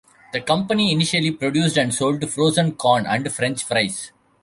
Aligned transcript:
The 0.33 0.41
company 0.41 0.91
initially 0.91 1.29
produced 1.29 1.77
and 1.77 1.93
sold 1.93 2.27
frozen 2.27 2.71
corn 2.71 3.05
and 3.05 3.31
French 3.31 3.63
fries. 3.63 4.11